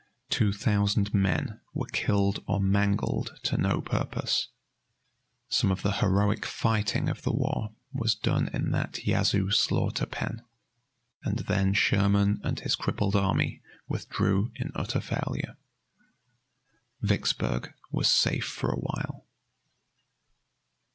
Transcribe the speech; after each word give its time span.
Two 0.31 0.51
thousand 0.51 1.13
men 1.13 1.61
were 1.75 1.85
killed 1.85 2.43
or 2.47 2.59
mangled 2.59 3.39
to 3.43 3.55
no 3.55 3.81
purpose. 3.81 4.47
Some 5.47 5.69
of 5.71 5.83
the 5.83 5.91
heroic 6.01 6.43
fighting 6.43 7.07
of 7.07 7.21
the 7.21 7.31
war 7.31 7.75
was 7.93 8.15
done 8.15 8.47
in 8.47 8.71
that 8.71 9.05
Yazoo 9.05 9.51
slaughter 9.51 10.07
pen, 10.07 10.41
and 11.23 11.37
then 11.45 11.75
Sherman 11.75 12.41
and 12.43 12.59
his 12.61 12.73
crippled 12.75 13.15
army 13.15 13.61
withdrew 13.87 14.51
in 14.55 14.71
utter 14.73 15.01
failure. 15.01 15.55
Vicksburg 17.03 17.71
was 17.91 18.09
safe 18.09 18.47
for 18.47 18.71
awhile. 18.71 19.27